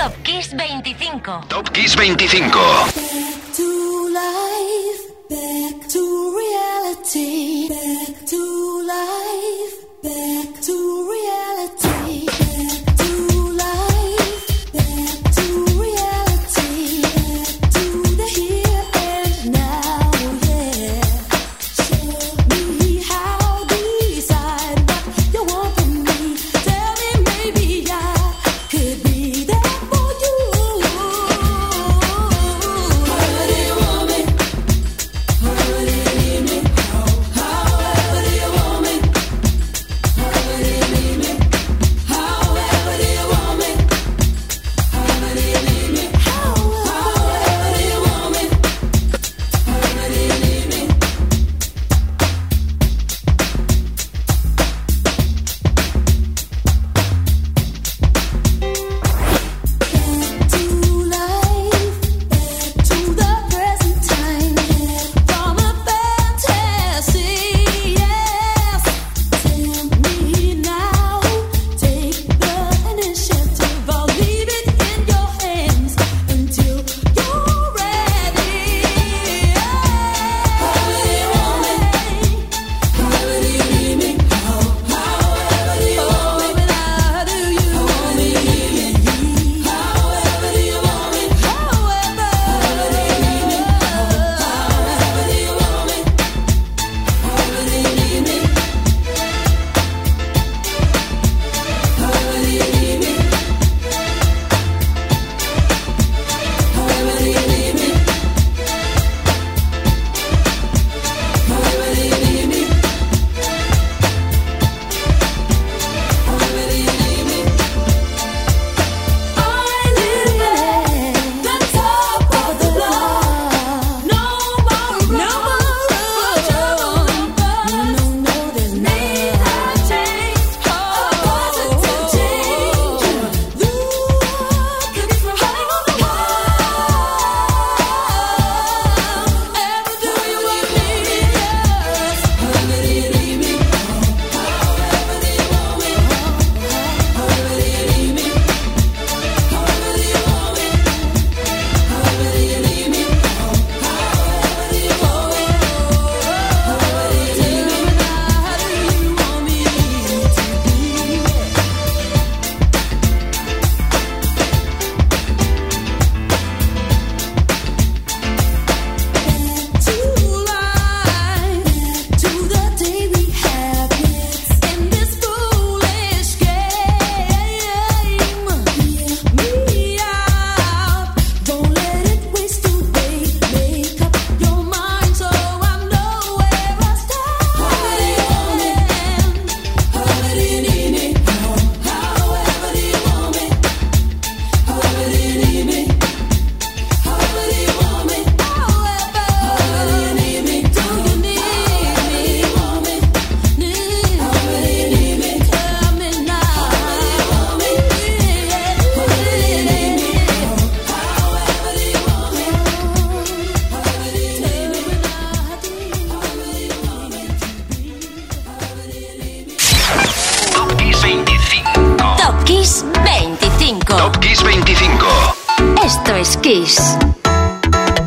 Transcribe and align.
Top 0.00 0.14
Kiss 0.24 0.48
25. 0.48 1.48
Top 1.50 1.74
Kiss 1.74 1.94
25. 1.94 2.50
Back 2.50 3.52
to 3.52 4.08
life, 4.08 5.02
back 5.28 5.88
to 5.90 6.36
reality, 6.38 7.68
back 7.68 8.24
to 8.24 8.82
life. 8.88 9.89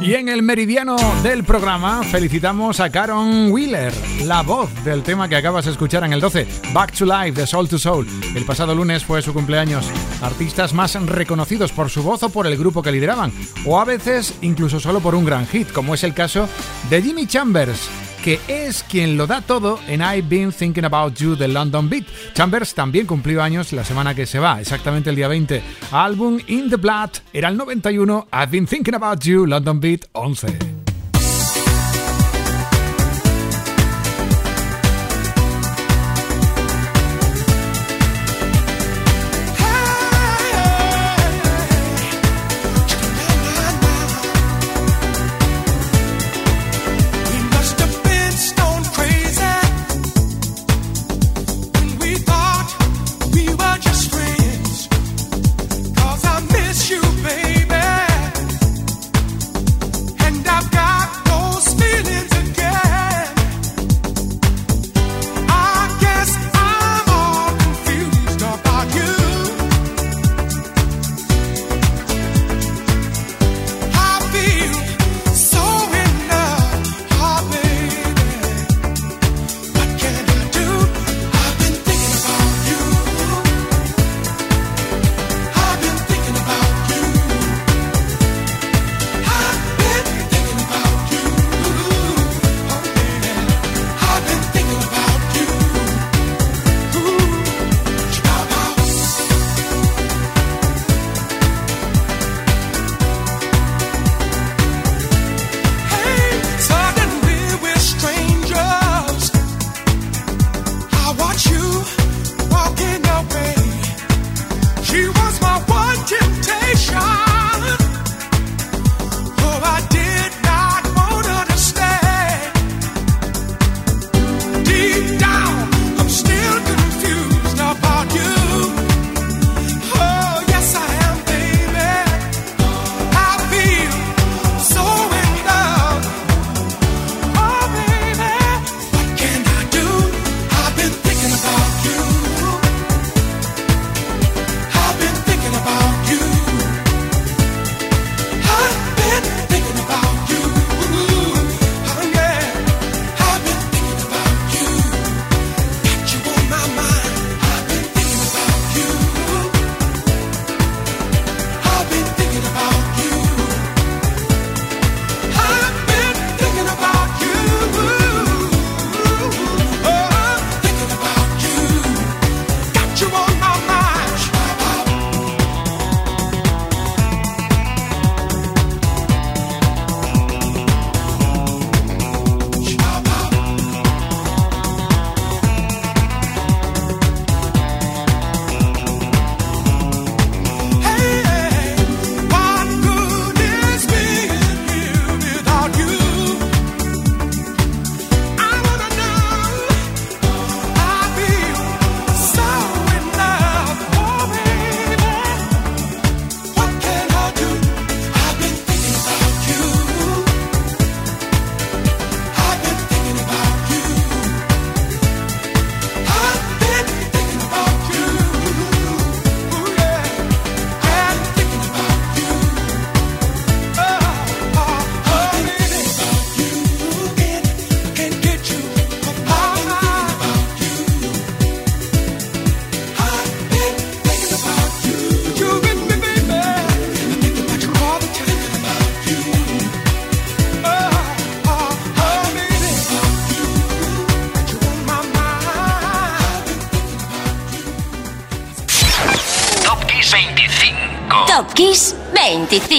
Y 0.02 0.16
en 0.16 0.28
el 0.28 0.44
meridiano 0.44 0.98
del 1.24 1.46
programa 1.46 2.04
felicitamos 2.04 2.82
a 2.82 2.90
Karen 2.90 3.54
Wheeler, 3.54 3.94
la 4.26 4.42
voz 4.42 4.70
del 4.84 5.02
tema 5.02 5.30
que 5.30 5.38
acabas 5.38 5.64
de 5.64 5.72
escuchar 5.72 6.04
en 6.04 6.12
el 6.12 6.20
12, 6.20 6.46
Back 6.74 6.92
to 6.92 7.06
Life 7.06 7.40
de 7.40 7.48
Soul 7.48 7.70
to 7.70 7.80
Soul. 7.80 8.06
El 8.36 8.44
pasado 8.44 8.76
lunes 8.76 9.06
fue 9.06 9.22
su 9.22 9.34
cumpleaños. 9.34 9.90
Artistas 10.22 10.74
más 10.74 10.94
reconocidos 11.06 11.72
por 11.72 11.90
su 11.90 12.04
voz 12.04 12.22
o 12.24 12.30
por 12.30 12.46
el 12.46 12.58
grupo 12.58 12.82
que 12.82 12.92
lideraban, 12.92 13.32
o 13.66 13.80
a 13.80 13.86
veces 13.86 14.34
incluso 14.42 14.78
solo 14.82 15.00
por 15.00 15.16
un 15.16 15.24
gran 15.24 15.48
hit, 15.48 15.72
como 15.72 15.94
es 15.94 16.04
el 16.04 16.14
caso 16.14 16.50
de 16.90 17.02
Jimmy 17.02 17.28
Chambers, 17.28 17.88
que 18.24 18.40
es 18.48 18.84
quien 18.84 19.18
lo 19.18 19.28
da 19.28 19.42
todo 19.42 19.80
en 19.86 20.00
I've 20.00 20.22
Been 20.30 20.54
Thinking 20.54 20.86
About 20.86 21.16
You 21.16 21.36
de 21.36 21.50
London 21.50 21.90
Beat. 21.90 22.06
Chambers 22.34 22.74
también 22.74 23.06
cumplió 23.06 23.44
años 23.44 23.74
la 23.74 23.84
semana 23.84 24.16
que 24.16 24.26
se 24.26 24.40
va, 24.40 24.62
exactamente 24.62 25.10
el 25.10 25.18
día 25.18 25.28
20. 25.28 25.62
Álbum 25.92 26.40
In 26.48 26.70
the 26.70 26.78
Blood 26.78 27.10
era 27.34 27.50
el 27.50 27.58
91, 27.58 28.28
I've 28.32 28.48
Been 28.50 28.66
Thinking 28.66 28.96
About 28.96 29.22
You, 29.24 29.46
London 29.46 29.82
Beat 29.82 30.06
11. 30.14 30.83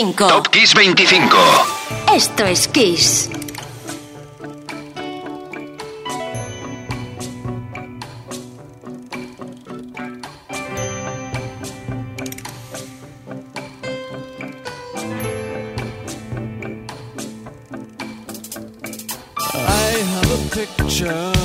25. 0.04 0.28
Top 0.28 0.50
Kiss 0.50 0.74
25. 0.74 1.34
Esto 2.14 2.44
es 2.44 2.68
Kiss. 2.68 3.30
Picture 20.50 21.43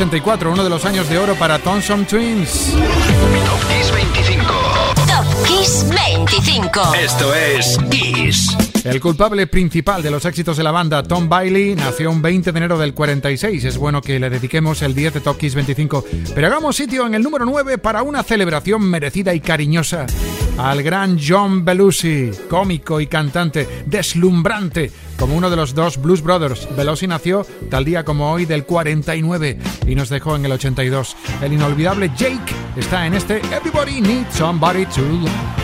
1984, 0.00 0.52
uno 0.52 0.64
de 0.64 0.70
los 0.70 0.86
años 0.86 1.10
de 1.10 1.18
oro 1.18 1.34
para 1.34 1.58
Thompson 1.58 2.06
Twins. 2.06 2.72
Top 2.72 3.60
Kiss 3.68 3.92
25. 3.92 4.44
Top 4.94 5.46
Kiss 5.46 5.86
25. 5.90 6.94
Esto 6.94 7.34
es 7.34 7.78
Kiss. 7.90 8.56
El 8.82 8.98
culpable 8.98 9.46
principal 9.46 10.02
de 10.02 10.10
los 10.10 10.24
éxitos 10.24 10.56
de 10.56 10.62
la 10.62 10.70
banda, 10.70 11.02
Tom 11.02 11.28
Bailey, 11.28 11.74
nació 11.74 12.10
un 12.10 12.22
20 12.22 12.50
de 12.50 12.58
enero 12.58 12.78
del 12.78 12.94
46. 12.94 13.62
Es 13.62 13.76
bueno 13.76 14.00
que 14.00 14.18
le 14.18 14.30
dediquemos 14.30 14.80
el 14.80 14.94
10 14.94 15.14
de 15.14 15.20
Top 15.20 15.36
Kiss 15.36 15.54
25, 15.54 16.02
pero 16.34 16.46
hagamos 16.46 16.76
sitio 16.76 17.06
en 17.06 17.14
el 17.14 17.22
número 17.22 17.44
9 17.44 17.76
para 17.76 18.02
una 18.02 18.22
celebración 18.22 18.80
merecida 18.82 19.34
y 19.34 19.40
cariñosa 19.40 20.06
al 20.56 20.82
gran 20.82 21.18
John 21.18 21.64
Belushi, 21.64 22.30
cómico 22.48 23.00
y 23.00 23.06
cantante, 23.06 23.84
deslumbrante 23.86 24.90
como 25.20 25.36
uno 25.36 25.50
de 25.50 25.56
los 25.56 25.74
dos 25.74 26.00
Blues 26.00 26.22
Brothers. 26.22 26.66
Belushi 26.74 27.06
nació 27.06 27.46
tal 27.68 27.84
día 27.84 28.04
como 28.04 28.32
hoy 28.32 28.46
del 28.46 28.64
49 28.64 29.58
y 29.86 29.94
nos 29.94 30.08
dejó 30.08 30.34
en 30.34 30.46
el 30.46 30.52
82. 30.52 31.14
El 31.42 31.52
inolvidable 31.52 32.10
Jake 32.16 32.54
está 32.74 33.06
en 33.06 33.14
este 33.14 33.42
Everybody 33.54 34.00
Needs 34.00 34.34
Somebody 34.34 34.86
to 34.86 35.02
Love. 35.02 35.59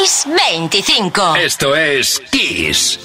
Kiss 0.00 0.24
25. 0.24 1.36
Esto 1.36 1.74
es 1.74 2.18
Kiss. 2.30 2.98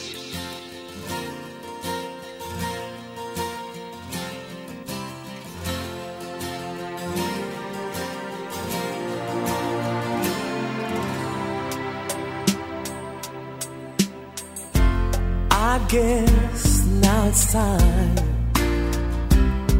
I 15.51 15.79
guess 15.89 16.85
now 16.85 17.27
it's 17.27 17.51
time 17.51 18.15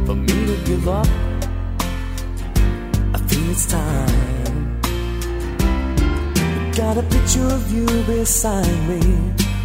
for 0.04 0.14
me 0.14 0.26
to 0.26 0.56
give 0.66 0.86
up. 0.86 1.06
I 3.14 3.18
feel 3.26 3.50
it's 3.52 3.66
time. 3.66 4.45
Got 6.76 6.98
a 6.98 7.02
picture 7.04 7.46
of 7.46 7.72
you 7.72 7.86
beside 8.04 8.78
me. 8.86 9.00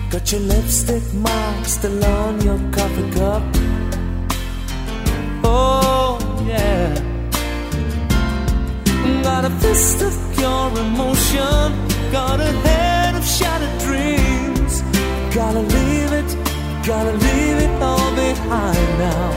Got 0.09 0.31
your 0.31 0.39
lipstick 0.39 1.03
mark 1.13 1.65
still 1.65 2.05
on 2.05 2.39
your 2.39 2.57
coffee 2.71 3.11
cup. 3.11 3.43
Oh, 5.43 6.17
yeah. 6.47 6.93
Got 9.23 9.43
a 9.43 9.49
fist 9.59 10.01
of 10.01 10.13
pure 10.37 10.71
emotion. 10.85 11.67
Got 12.13 12.39
a 12.39 12.49
head 12.63 13.15
of 13.15 13.25
shattered 13.25 13.77
dreams. 13.79 14.81
Gotta 15.35 15.59
leave 15.59 16.13
it, 16.13 16.29
gotta 16.87 17.11
leave 17.11 17.57
it 17.65 17.81
all 17.81 18.15
behind 18.15 18.91
now. 18.99 19.31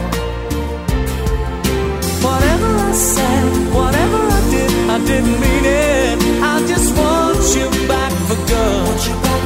Whatever 2.22 2.70
I 2.88 2.92
said, 2.92 3.74
whatever 3.74 4.20
I 4.38 4.40
did, 4.52 4.70
I 4.90 4.98
didn't 5.04 5.40
mean 5.40 5.64
it. 5.64 6.23
I 6.46 6.61
just 6.68 6.90
want 6.98 7.40
you 7.57 7.66
back 7.88 8.12
for 8.28 8.38
good. 8.50 8.80
Want 8.87 9.02
you 9.09 9.16
back, 9.26 9.44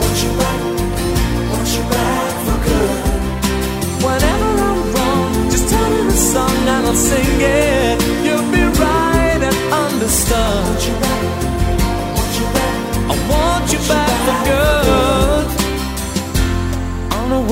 want 0.00 0.18
you 0.24 0.30
back, 0.40 0.60
want 1.52 1.68
you 1.76 1.84
back 1.94 2.32
for 2.46 2.58
good. 2.68 2.96
Whenever 4.06 4.50
I'm 4.68 4.80
wrong, 4.94 5.30
just 5.52 5.66
tell 5.68 5.88
me 5.94 6.02
the 6.10 6.20
song 6.32 6.56
and 6.74 6.86
I'll 6.88 6.94
sing 7.10 7.40
it. 7.40 7.96
You'll 8.24 8.50
be 8.56 8.64
right 8.82 9.40
and 9.48 9.58
understood. 9.84 10.64
Want 10.66 10.82
you 10.88 10.94
back, 11.04 11.22
want 12.16 12.32
you 12.40 12.46
back, 12.56 12.76
I 13.12 13.16
want 13.32 13.66
you 13.72 13.80
back 13.92 14.12
for 14.26 14.38
good. 14.48 15.46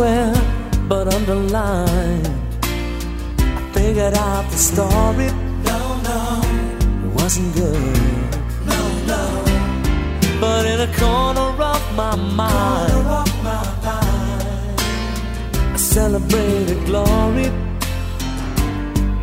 where, 0.00 0.34
but 0.88 1.14
underlined. 1.14 2.26
I 3.58 3.60
figured 3.74 4.14
out 4.14 4.44
the 4.50 4.58
story. 4.70 5.28
No, 5.68 5.78
no, 6.08 6.20
it 7.04 7.12
wasn't 7.20 7.54
good. 7.54 8.25
But 10.40 10.66
in 10.66 10.80
a 10.80 10.92
corner 10.98 11.62
of 11.62 11.96
my 11.96 12.14
mind, 12.14 13.06
I 15.72 15.76
celebrated 15.76 16.84
glory. 16.84 17.50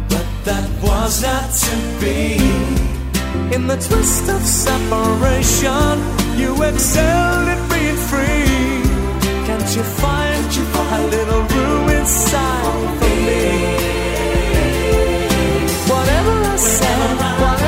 But 0.09 0.27
that 0.45 0.67
was 0.81 1.21
not 1.21 1.51
to 1.65 1.75
be. 2.01 2.37
In 3.55 3.67
the 3.67 3.77
twist 3.77 4.27
of 4.29 4.41
separation, 4.41 6.01
you 6.35 6.51
excelled 6.63 7.47
at 7.53 7.61
being 7.69 7.99
free. 8.09 8.81
Can't 9.45 9.75
you 9.75 9.83
find 9.83 10.43
a 10.95 11.07
little 11.15 11.43
room 11.53 11.89
inside 11.89 12.97
for 12.99 13.15
me? 13.27 13.45
Whatever 15.91 16.35
I 16.53 16.55
said, 16.55 17.62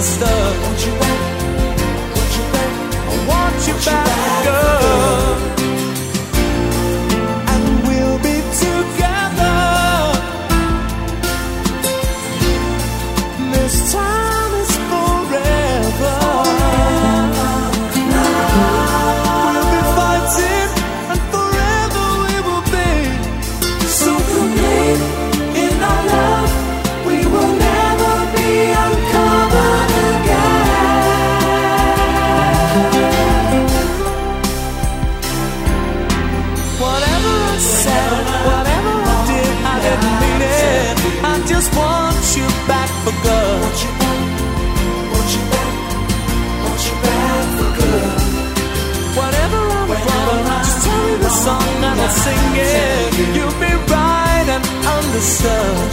the 0.00 0.06
stuff. 0.06 0.79
singing, 52.10 53.34
you'll 53.34 53.58
be 53.60 53.72
right 53.92 54.48
and 54.48 54.64
understood. 54.96 55.90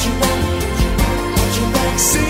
See 1.97 2.26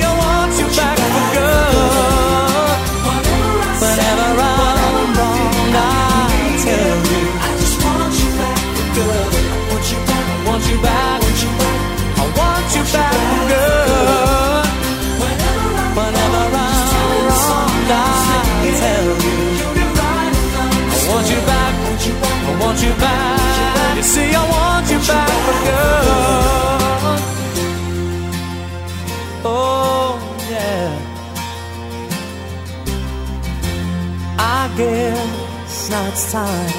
guess 36.27 36.31
time 36.31 36.71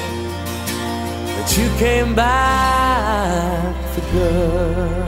that 1.35 1.57
you 1.57 1.69
came 1.77 2.15
back 2.15 3.75
for 3.93 4.01
good. 4.11 5.05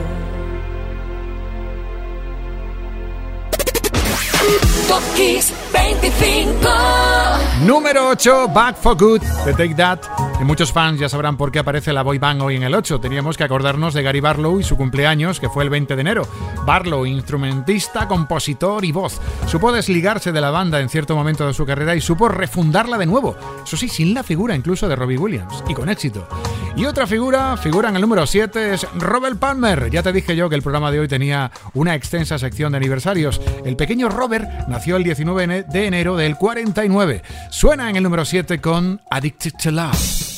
Top 4.88 5.02
Kiss 5.14 5.52
25. 5.70 7.64
Número 7.64 8.14
8, 8.14 8.48
Back 8.52 8.76
for 8.76 8.94
Good, 8.96 9.22
de 9.44 9.54
Take 9.54 9.74
That. 9.74 10.31
Y 10.42 10.44
muchos 10.44 10.72
fans 10.72 10.98
ya 10.98 11.08
sabrán 11.08 11.36
por 11.36 11.52
qué 11.52 11.60
aparece 11.60 11.92
la 11.92 12.02
boy 12.02 12.18
band 12.18 12.42
hoy 12.42 12.56
en 12.56 12.64
el 12.64 12.74
8. 12.74 12.98
Teníamos 12.98 13.36
que 13.36 13.44
acordarnos 13.44 13.94
de 13.94 14.02
Gary 14.02 14.18
Barlow 14.18 14.58
y 14.58 14.64
su 14.64 14.76
cumpleaños, 14.76 15.38
que 15.38 15.48
fue 15.48 15.62
el 15.62 15.70
20 15.70 15.94
de 15.94 16.00
enero. 16.00 16.26
Barlow, 16.66 17.06
instrumentista, 17.06 18.08
compositor 18.08 18.84
y 18.84 18.90
voz. 18.90 19.20
Supo 19.46 19.70
desligarse 19.70 20.32
de 20.32 20.40
la 20.40 20.50
banda 20.50 20.80
en 20.80 20.88
cierto 20.88 21.14
momento 21.14 21.46
de 21.46 21.54
su 21.54 21.64
carrera 21.64 21.94
y 21.94 22.00
supo 22.00 22.28
refundarla 22.28 22.98
de 22.98 23.06
nuevo. 23.06 23.36
Eso 23.64 23.76
sí, 23.76 23.88
sin 23.88 24.14
la 24.14 24.24
figura 24.24 24.56
incluso 24.56 24.88
de 24.88 24.96
Robbie 24.96 25.16
Williams. 25.16 25.62
Y 25.68 25.74
con 25.74 25.88
éxito. 25.88 26.26
Y 26.74 26.86
otra 26.86 27.06
figura, 27.06 27.56
figura 27.56 27.90
en 27.90 27.94
el 27.94 28.02
número 28.02 28.26
7, 28.26 28.74
es 28.74 28.84
Robert 28.94 29.38
Palmer. 29.38 29.90
Ya 29.90 30.02
te 30.02 30.12
dije 30.12 30.34
yo 30.34 30.48
que 30.48 30.56
el 30.56 30.62
programa 30.62 30.90
de 30.90 30.98
hoy 30.98 31.06
tenía 31.06 31.52
una 31.74 31.94
extensa 31.94 32.36
sección 32.40 32.72
de 32.72 32.78
aniversarios. 32.78 33.40
El 33.64 33.76
pequeño 33.76 34.08
Robert 34.08 34.66
nació 34.66 34.96
el 34.96 35.04
19 35.04 35.66
de 35.70 35.86
enero 35.86 36.16
del 36.16 36.36
49. 36.36 37.22
Suena 37.48 37.88
en 37.88 37.94
el 37.94 38.02
número 38.02 38.24
7 38.24 38.60
con 38.60 39.00
Addicted 39.08 39.52
to 39.62 39.70
Love. 39.70 40.31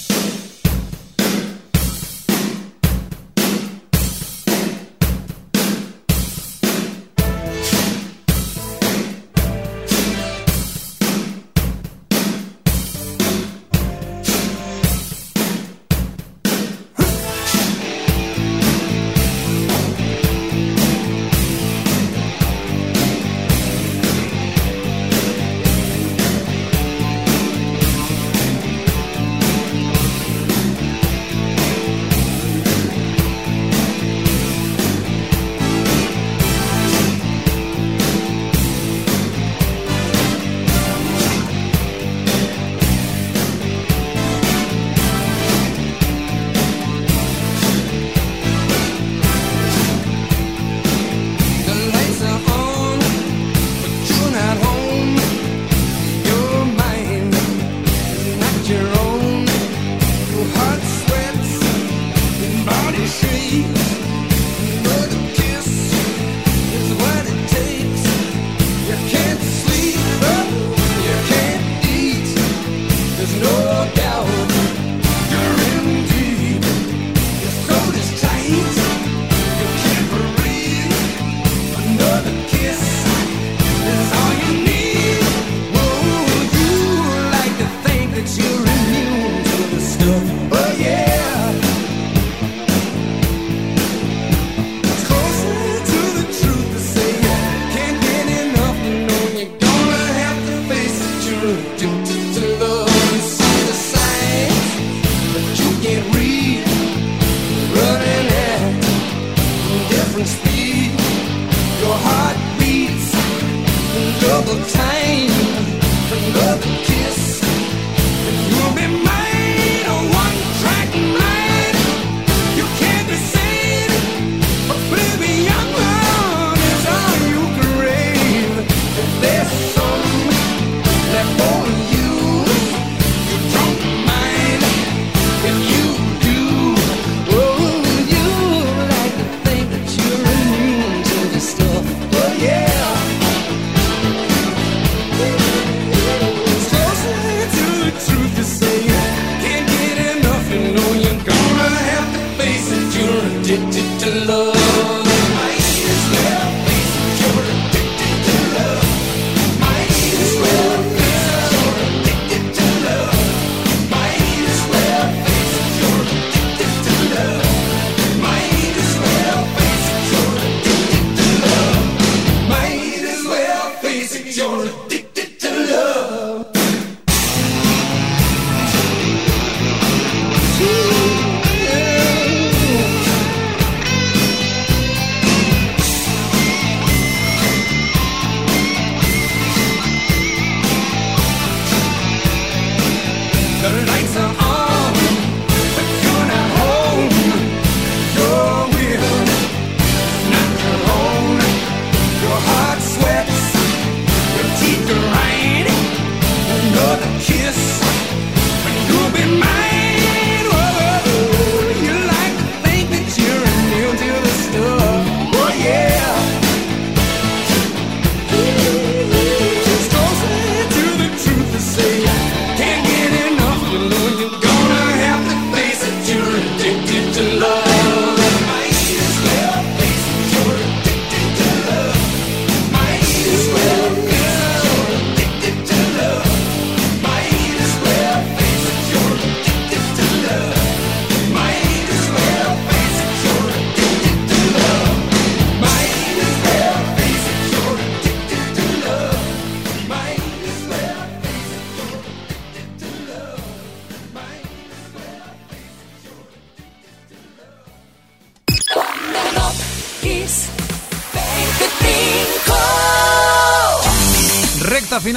double 114.46 114.62
time. 114.66 114.93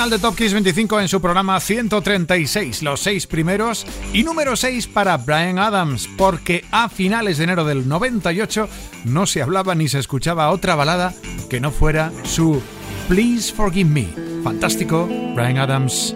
de 0.09 0.19
TopKiss 0.19 0.53
25 0.53 1.01
en 1.01 1.07
su 1.07 1.19
programa 1.19 1.59
136, 1.59 2.81
los 2.83 3.01
seis 3.01 3.27
primeros 3.27 3.85
y 4.13 4.23
número 4.23 4.55
6 4.55 4.87
para 4.87 5.17
Brian 5.17 5.59
Adams, 5.59 6.07
porque 6.17 6.63
a 6.71 6.87
finales 6.87 7.37
de 7.37 7.43
enero 7.43 7.65
del 7.65 7.87
98 7.87 8.69
no 9.05 9.25
se 9.25 9.41
hablaba 9.41 9.75
ni 9.75 9.89
se 9.89 9.99
escuchaba 9.99 10.51
otra 10.51 10.75
balada 10.75 11.13
que 11.49 11.59
no 11.59 11.71
fuera 11.71 12.11
su 12.23 12.61
Please 13.07 13.53
Forgive 13.53 13.89
Me. 13.89 14.07
Fantástico, 14.43 15.07
Brian 15.35 15.57
Adams. 15.57 16.15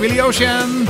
Billy 0.00 0.18
Ocean. 0.18 0.86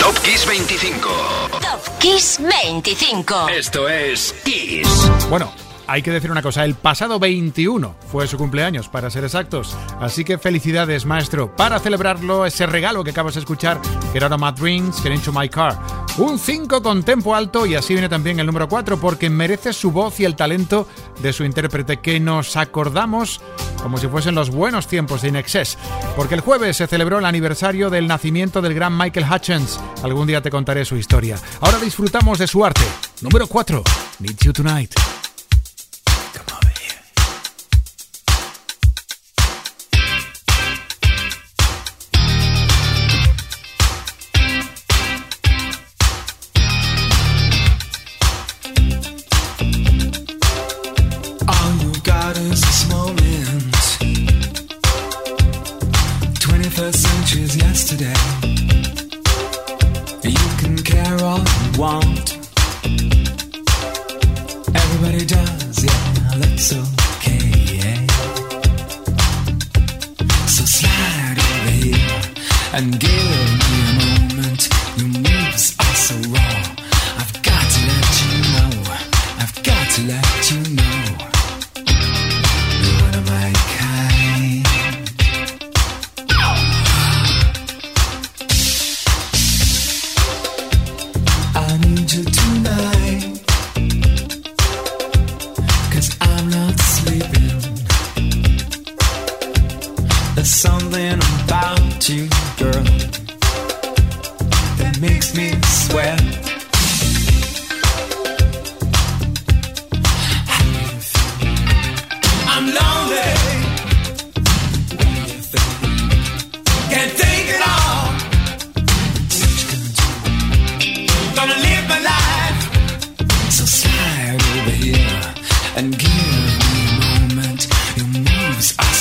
Top 0.00 0.14
Kiss 0.22 0.46
25. 0.46 1.08
Top 1.50 1.98
Kiss 1.98 2.38
25. 2.38 3.48
Esto 3.48 3.88
es 3.88 4.34
Kiss. 4.44 4.86
Bueno, 5.30 5.50
hay 5.86 6.02
que 6.02 6.10
decir 6.10 6.30
una 6.30 6.42
cosa, 6.42 6.64
el 6.64 6.74
pasado 6.74 7.18
21 7.18 7.94
fue 8.10 8.26
su 8.26 8.36
cumpleaños, 8.36 8.88
para 8.88 9.08
ser 9.08 9.24
exactos. 9.24 9.76
Así 10.00 10.24
que 10.24 10.36
felicidades, 10.36 11.06
maestro. 11.06 11.56
Para 11.56 11.78
celebrarlo, 11.78 12.44
ese 12.44 12.66
regalo 12.66 13.02
que 13.02 13.10
acabas 13.10 13.34
de 13.34 13.40
escuchar, 13.40 13.80
que 14.12 14.18
era 14.18 14.28
Matt 14.36 14.58
Dreams, 14.58 15.02
Get 15.02 15.12
Into 15.12 15.32
My 15.32 15.48
Car, 15.48 15.78
un 16.16 16.38
5 16.38 16.80
con 16.80 17.02
tempo 17.02 17.34
alto 17.34 17.66
y 17.66 17.74
así 17.74 17.92
viene 17.92 18.08
también 18.08 18.38
el 18.38 18.46
número 18.46 18.68
4 18.68 19.00
porque 19.00 19.28
merece 19.30 19.72
su 19.72 19.90
voz 19.90 20.20
y 20.20 20.24
el 20.24 20.36
talento 20.36 20.86
de 21.20 21.32
su 21.32 21.42
intérprete 21.42 21.96
que 21.96 22.20
nos 22.20 22.56
acordamos 22.56 23.40
como 23.82 23.98
si 23.98 24.06
fuesen 24.06 24.36
los 24.36 24.50
buenos 24.50 24.86
tiempos 24.86 25.22
de 25.22 25.28
Inexcess. 25.28 25.76
Porque 26.14 26.36
el 26.36 26.40
jueves 26.40 26.76
se 26.76 26.86
celebró 26.86 27.18
el 27.18 27.24
aniversario 27.24 27.90
del 27.90 28.06
nacimiento 28.06 28.62
del 28.62 28.74
gran 28.74 28.96
Michael 28.96 29.26
Hutchins. 29.28 29.80
Algún 30.04 30.28
día 30.28 30.40
te 30.40 30.50
contaré 30.50 30.84
su 30.84 30.96
historia. 30.96 31.36
Ahora 31.60 31.78
disfrutamos 31.78 32.38
de 32.38 32.46
su 32.46 32.64
arte. 32.64 32.84
Número 33.20 33.48
4. 33.48 33.82
Meet 34.20 34.38
You 34.44 34.52
Tonight. 34.52 34.94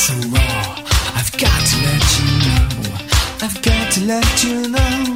so 0.04 0.14
raw. 0.32 0.76
I've 1.16 1.32
got 1.38 1.62
to 1.70 1.78
let 1.88 2.04
you 2.20 2.28
know. 2.45 2.95
I've 3.41 3.62
got 3.62 3.91
to 3.93 4.01
let 4.01 4.43
you 4.43 4.68
know. 4.68 5.12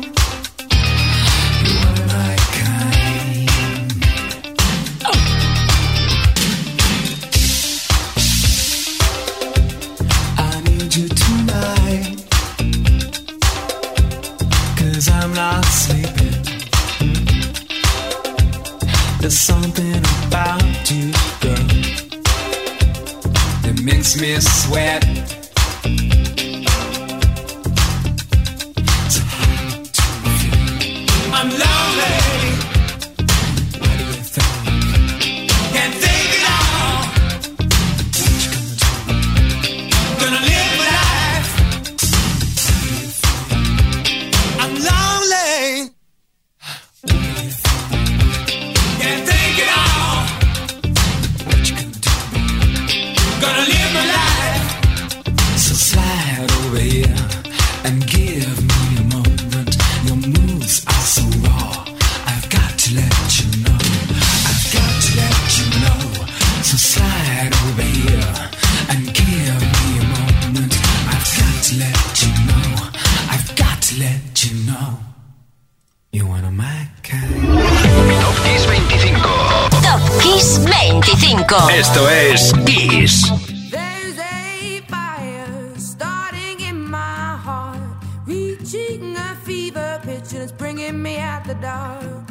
bringing 90.57 91.01
me 91.01 91.17
out 91.17 91.45
the 91.45 91.55
dark. 91.55 92.29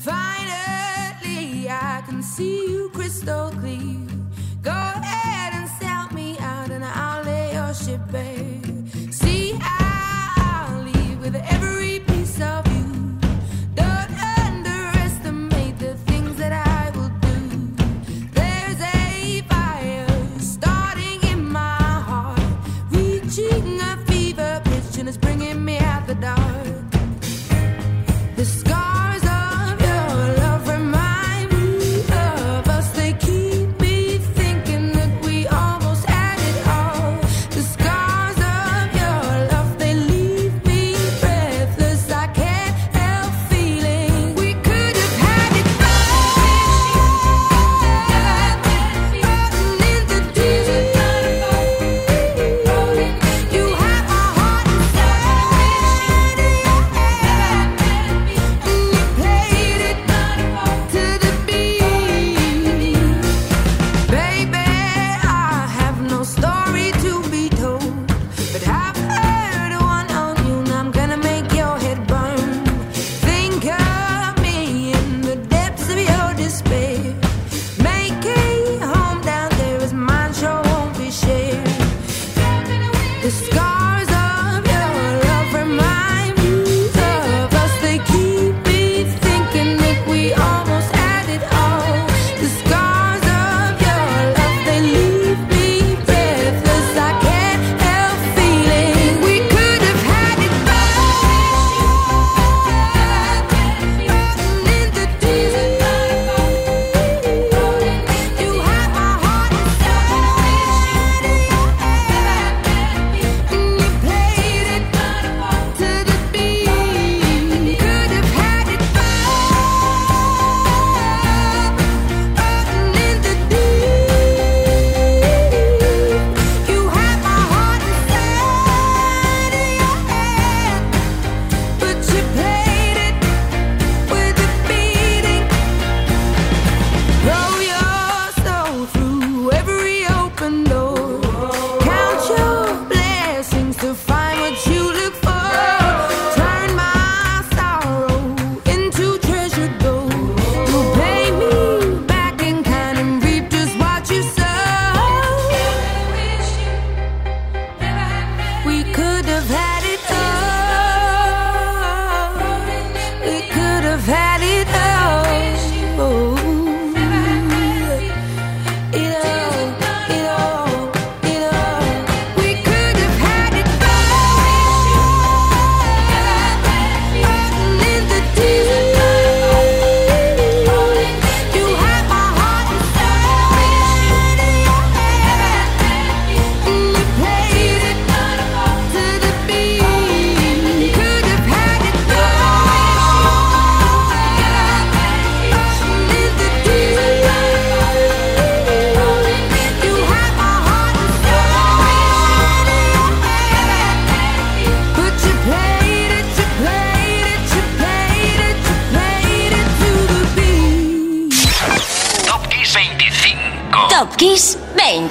Finally, 0.00 1.68
I 1.70 2.02
can 2.06 2.22
see 2.22 2.70
you 2.72 2.90
crystal 2.90 3.50
clear. 3.50 3.67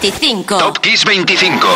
25. 0.09 0.57
Top 0.57 0.79
Kiss 0.79 1.03
25. 1.03 1.67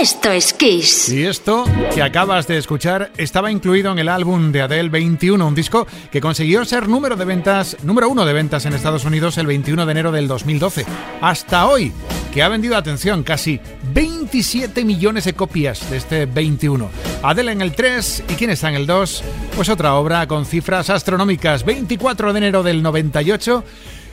Esto 0.00 0.32
es 0.32 0.52
Kiss. 0.52 1.10
Y 1.10 1.22
esto 1.22 1.64
que 1.94 2.02
acabas 2.02 2.48
de 2.48 2.58
escuchar 2.58 3.12
estaba 3.16 3.52
incluido 3.52 3.92
en 3.92 4.00
el 4.00 4.08
álbum 4.08 4.50
de 4.50 4.62
Adele 4.62 4.88
21, 4.88 5.46
un 5.46 5.54
disco 5.54 5.86
que 6.10 6.20
consiguió 6.20 6.64
ser 6.64 6.88
número 6.88 7.14
de 7.14 7.24
ventas, 7.24 7.76
número 7.84 8.08
uno 8.08 8.24
de 8.24 8.32
ventas 8.32 8.66
en 8.66 8.72
Estados 8.72 9.04
Unidos 9.04 9.38
el 9.38 9.46
21 9.46 9.86
de 9.86 9.92
enero 9.92 10.10
del 10.10 10.26
2012. 10.26 10.84
Hasta 11.20 11.68
hoy, 11.68 11.92
que 12.34 12.42
ha 12.42 12.48
vendido, 12.48 12.76
atención, 12.76 13.22
casi 13.22 13.60
27 13.94 14.84
millones 14.84 15.22
de 15.22 15.34
copias 15.34 15.88
de 15.88 15.98
este 15.98 16.26
21. 16.26 16.90
Adele 17.22 17.52
en 17.52 17.62
el 17.62 17.76
3 17.76 18.24
y 18.28 18.34
quién 18.34 18.50
está 18.50 18.70
en 18.70 18.74
el 18.74 18.88
2, 18.88 19.22
pues 19.54 19.68
otra 19.68 19.94
obra 19.94 20.26
con 20.26 20.46
cifras 20.46 20.90
astronómicas, 20.90 21.64
24 21.64 22.32
de 22.32 22.38
enero 22.38 22.64
del 22.64 22.82
98 22.82 23.62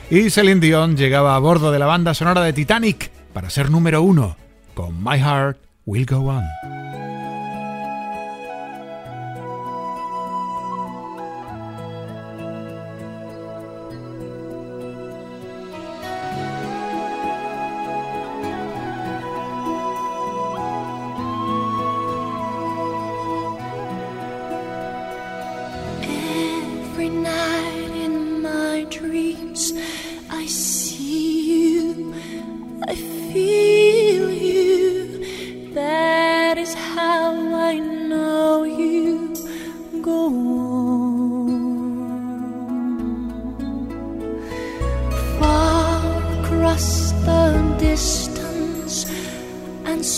y 0.08 0.30
Celine 0.30 0.60
Dion 0.60 0.96
llegaba 0.96 1.34
a 1.34 1.40
bordo 1.40 1.72
de 1.72 1.80
la 1.80 1.86
banda 1.86 2.14
sonora 2.14 2.42
de 2.42 2.52
Titanic 2.52 3.10
para 3.32 3.50
ser 3.50 3.70
número 3.70 4.02
uno 4.02 4.36
con 4.74 5.02
My 5.02 5.18
Heart 5.18 5.58
Will 5.86 6.06
Go 6.06 6.28
On. 6.28 7.09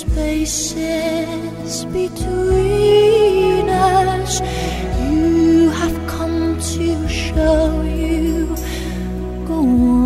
Spaces 0.03 1.85
between 1.87 3.69
us. 3.69 4.41
You 5.01 5.71
have 5.71 5.97
come 6.09 6.59
to 6.75 7.09
show 7.09 7.83
you 7.83 8.57
go 9.47 9.59
on. 9.59 10.02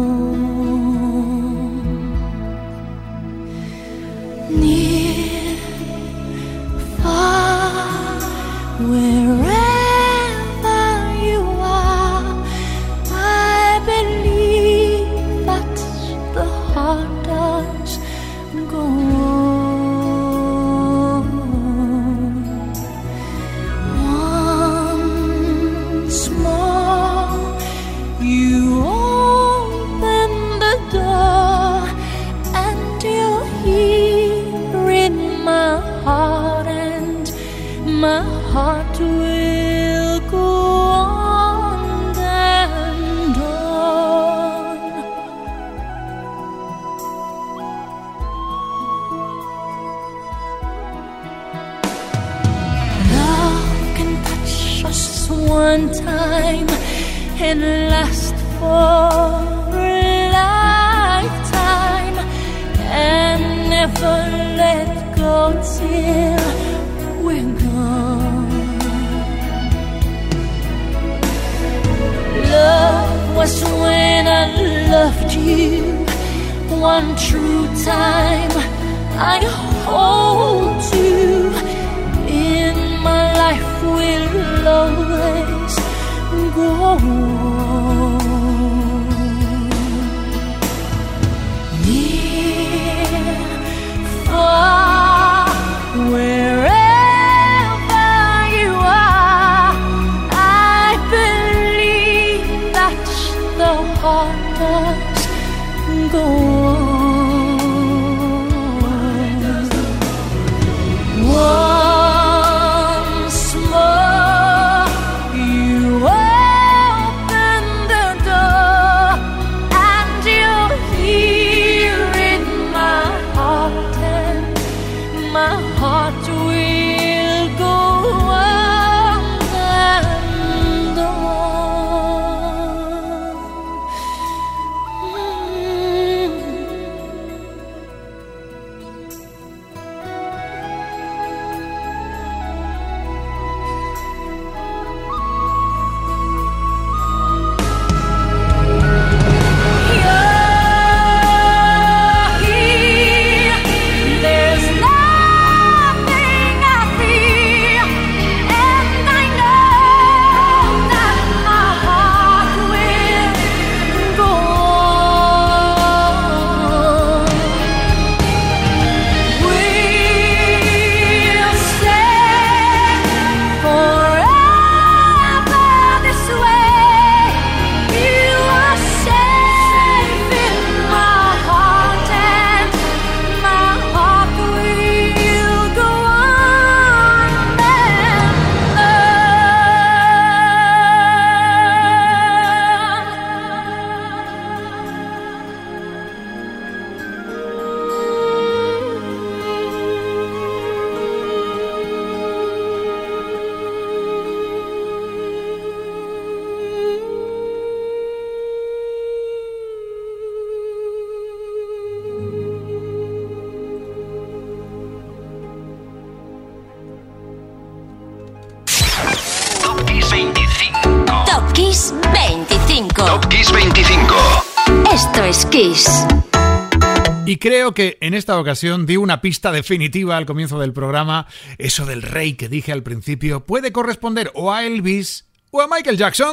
Creo 227.46 227.74
que 227.74 227.96
en 228.00 228.14
esta 228.14 228.40
ocasión 228.40 228.86
di 228.86 228.96
una 228.96 229.20
pista 229.20 229.52
definitiva 229.52 230.16
al 230.16 230.26
comienzo 230.26 230.58
del 230.58 230.72
programa. 230.72 231.28
Eso 231.58 231.86
del 231.86 232.02
rey 232.02 232.34
que 232.34 232.48
dije 232.48 232.72
al 232.72 232.82
principio 232.82 233.44
puede 233.44 233.70
corresponder 233.70 234.32
o 234.34 234.52
a 234.52 234.66
Elvis 234.66 235.26
o 235.52 235.60
a 235.60 235.68
Michael 235.68 235.96
Jackson. 235.96 236.32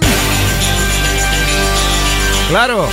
Claro, 2.49 2.89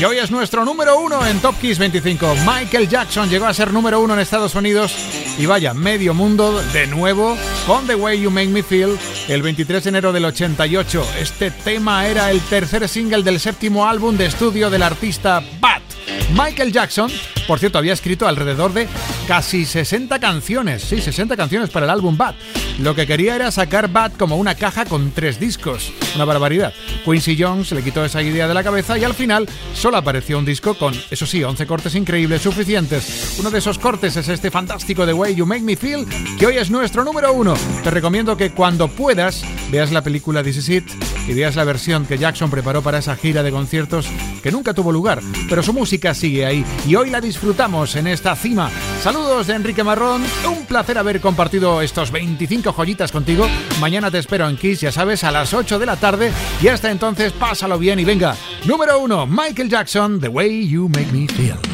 que 0.00 0.04
hoy 0.04 0.18
es 0.18 0.32
nuestro 0.32 0.64
número 0.64 0.98
uno 0.98 1.24
en 1.24 1.38
Top 1.38 1.54
Kiss 1.60 1.78
25. 1.78 2.34
Michael 2.44 2.88
Jackson 2.88 3.30
llegó 3.30 3.46
a 3.46 3.54
ser 3.54 3.72
número 3.72 4.00
uno 4.00 4.14
en 4.14 4.20
Estados 4.20 4.56
Unidos 4.56 4.92
y 5.38 5.46
vaya, 5.46 5.72
medio 5.72 6.12
mundo 6.12 6.60
de 6.72 6.88
nuevo 6.88 7.36
con 7.68 7.86
The 7.86 7.94
Way 7.94 8.22
You 8.22 8.32
Make 8.32 8.48
Me 8.48 8.64
Feel 8.64 8.98
el 9.28 9.42
23 9.42 9.84
de 9.84 9.90
enero 9.90 10.12
del 10.12 10.24
88. 10.24 11.06
Este 11.20 11.52
tema 11.52 12.08
era 12.08 12.32
el 12.32 12.40
tercer 12.40 12.88
single 12.88 13.22
del 13.22 13.38
séptimo 13.38 13.86
álbum 13.86 14.16
de 14.16 14.26
estudio 14.26 14.70
del 14.70 14.82
artista 14.82 15.40
Bat. 15.60 15.89
Michael 16.32 16.72
Jackson, 16.72 17.10
por 17.46 17.58
cierto, 17.58 17.78
había 17.78 17.92
escrito 17.92 18.28
alrededor 18.28 18.72
de 18.72 18.88
casi 19.26 19.64
60 19.64 20.18
canciones, 20.20 20.82
sí, 20.82 21.00
60 21.00 21.36
canciones 21.36 21.70
para 21.70 21.86
el 21.86 21.90
álbum 21.90 22.16
Bad. 22.16 22.34
Lo 22.78 22.94
que 22.94 23.06
quería 23.06 23.36
era 23.36 23.50
sacar 23.50 23.88
Bad 23.88 24.12
como 24.12 24.36
una 24.36 24.54
caja 24.54 24.84
con 24.84 25.10
tres 25.10 25.38
discos, 25.38 25.92
una 26.14 26.24
barbaridad. 26.24 26.72
Quincy 27.04 27.36
Jones 27.38 27.72
le 27.72 27.82
quitó 27.82 28.04
esa 28.04 28.22
idea 28.22 28.48
de 28.48 28.54
la 28.54 28.62
cabeza 28.62 28.96
y 28.96 29.04
al 29.04 29.14
final 29.14 29.48
solo 29.74 29.98
apareció 29.98 30.38
un 30.38 30.44
disco 30.44 30.74
con, 30.74 30.94
eso 31.10 31.26
sí, 31.26 31.44
11 31.44 31.66
cortes 31.66 31.94
increíbles, 31.94 32.42
suficientes. 32.42 33.36
Uno 33.38 33.50
de 33.50 33.58
esos 33.58 33.78
cortes 33.78 34.16
es 34.16 34.28
este 34.28 34.50
fantástico 34.50 35.04
The 35.04 35.12
Way 35.12 35.34
You 35.34 35.46
Make 35.46 35.62
Me 35.62 35.76
Feel, 35.76 36.06
que 36.38 36.46
hoy 36.46 36.56
es 36.56 36.70
nuestro 36.70 37.04
número 37.04 37.32
uno. 37.32 37.54
Te 37.82 37.90
recomiendo 37.90 38.36
que 38.36 38.50
cuando 38.50 38.88
puedas 38.88 39.44
veas 39.70 39.92
la 39.92 40.02
película 40.02 40.42
This 40.42 40.56
Is 40.56 40.68
It 40.68 40.84
y 41.28 41.34
veas 41.34 41.56
la 41.56 41.64
versión 41.64 42.06
que 42.06 42.18
Jackson 42.18 42.50
preparó 42.50 42.82
para 42.82 42.98
esa 42.98 43.14
gira 43.14 43.42
de 43.42 43.50
conciertos 43.50 44.06
que 44.42 44.50
nunca 44.50 44.74
tuvo 44.74 44.90
lugar, 44.90 45.20
pero 45.48 45.62
su 45.62 45.72
música 45.72 45.89
sigue 46.14 46.46
ahí 46.46 46.64
y 46.86 46.94
hoy 46.94 47.10
la 47.10 47.20
disfrutamos 47.20 47.96
en 47.96 48.06
esta 48.06 48.36
cima. 48.36 48.70
Saludos 49.02 49.48
de 49.48 49.54
Enrique 49.54 49.82
Marrón, 49.82 50.22
un 50.48 50.64
placer 50.66 50.96
haber 50.98 51.20
compartido 51.20 51.82
estos 51.82 52.12
25 52.12 52.72
joyitas 52.72 53.10
contigo. 53.10 53.48
Mañana 53.80 54.10
te 54.10 54.18
espero 54.18 54.48
en 54.48 54.56
Kiss, 54.56 54.80
ya 54.80 54.92
sabes, 54.92 55.24
a 55.24 55.32
las 55.32 55.52
8 55.52 55.80
de 55.80 55.86
la 55.86 55.96
tarde 55.96 56.32
y 56.62 56.68
hasta 56.68 56.92
entonces 56.92 57.32
pásalo 57.32 57.76
bien 57.76 57.98
y 57.98 58.04
venga. 58.04 58.36
Número 58.66 59.00
uno, 59.00 59.26
Michael 59.26 59.68
Jackson, 59.68 60.20
The 60.20 60.28
Way 60.28 60.68
You 60.68 60.88
Make 60.88 61.10
Me 61.12 61.26
Feel. 61.26 61.69